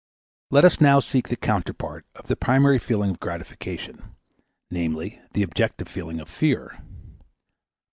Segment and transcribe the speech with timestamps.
[0.49, 4.15] Let us now seek the counterpart of the primary feeling of gratification,
[4.71, 6.81] namely, the objective feeling of fear.